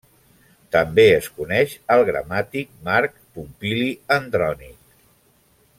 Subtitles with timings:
[0.75, 4.77] També es coneix al gramàtic Marc Pompili Andrònic.